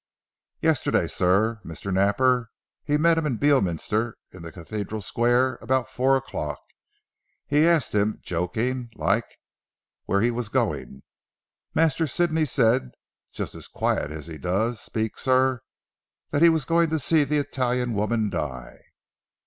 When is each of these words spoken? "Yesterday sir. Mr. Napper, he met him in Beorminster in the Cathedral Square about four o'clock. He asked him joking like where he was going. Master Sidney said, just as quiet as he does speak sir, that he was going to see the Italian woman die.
"Yesterday 0.63 1.05
sir. 1.07 1.61
Mr. 1.63 1.93
Napper, 1.93 2.49
he 2.83 2.97
met 2.97 3.19
him 3.19 3.27
in 3.27 3.37
Beorminster 3.37 4.15
in 4.31 4.41
the 4.41 4.51
Cathedral 4.51 4.99
Square 4.99 5.59
about 5.61 5.91
four 5.91 6.17
o'clock. 6.17 6.57
He 7.45 7.67
asked 7.67 7.93
him 7.93 8.17
joking 8.23 8.89
like 8.95 9.25
where 10.05 10.21
he 10.21 10.31
was 10.31 10.49
going. 10.49 11.03
Master 11.75 12.07
Sidney 12.07 12.45
said, 12.45 12.93
just 13.31 13.53
as 13.53 13.67
quiet 13.67 14.09
as 14.09 14.25
he 14.25 14.39
does 14.39 14.79
speak 14.79 15.19
sir, 15.19 15.61
that 16.31 16.41
he 16.41 16.49
was 16.49 16.65
going 16.65 16.89
to 16.89 16.97
see 16.97 17.23
the 17.23 17.37
Italian 17.37 17.93
woman 17.93 18.31
die. 18.31 18.81